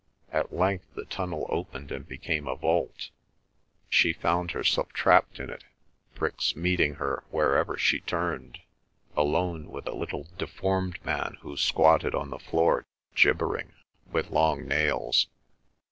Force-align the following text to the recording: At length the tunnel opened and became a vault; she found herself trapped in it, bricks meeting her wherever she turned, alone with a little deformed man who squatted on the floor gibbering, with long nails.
At 0.31 0.51
length 0.51 0.95
the 0.95 1.05
tunnel 1.05 1.45
opened 1.49 1.91
and 1.91 2.07
became 2.07 2.47
a 2.47 2.55
vault; 2.55 3.11
she 3.87 4.13
found 4.13 4.49
herself 4.49 4.91
trapped 4.93 5.39
in 5.39 5.51
it, 5.51 5.63
bricks 6.15 6.55
meeting 6.55 6.95
her 6.95 7.23
wherever 7.29 7.77
she 7.77 7.99
turned, 7.99 8.61
alone 9.15 9.67
with 9.69 9.85
a 9.85 9.93
little 9.93 10.27
deformed 10.39 10.97
man 11.05 11.37
who 11.41 11.55
squatted 11.55 12.15
on 12.15 12.31
the 12.31 12.39
floor 12.39 12.83
gibbering, 13.13 13.73
with 14.11 14.31
long 14.31 14.67
nails. 14.67 15.27